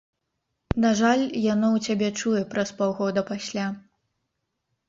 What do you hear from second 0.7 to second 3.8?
На жаль, яно ў цябе чуе праз паўгода пасля.